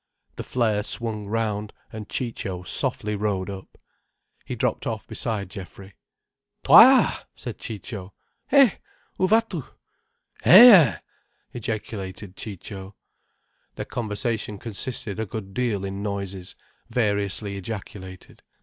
The 0.35 0.43
flare 0.43 0.81
swung 0.81 1.27
round, 1.27 1.73
and 1.93 2.09
Ciccio 2.09 2.63
softly 2.63 3.15
rode 3.15 3.51
up. 3.51 3.77
He 4.45 4.55
dropped 4.55 4.87
off 4.87 5.05
beside 5.05 5.51
Geoffrey. 5.51 5.93
"Toi!" 6.63 7.07
said 7.35 7.59
Ciccio. 7.59 8.11
"Hé! 8.51 8.77
Où 9.19 9.29
vas 9.29 9.43
tu?" 9.47 9.63
"Hé!" 10.43 10.97
ejaculated 11.53 12.35
Ciccio. 12.35 12.95
Their 13.75 13.85
conversation 13.85 14.57
consisted 14.57 15.19
a 15.19 15.27
good 15.27 15.53
deal 15.53 15.85
in 15.85 16.01
noises 16.01 16.55
variously 16.89 17.55
ejaculated. 17.55 18.41